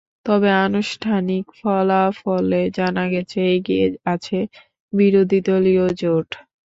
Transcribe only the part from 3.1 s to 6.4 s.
গেছে, এগিয়ে আছে বিরোধীদলীয় জোট।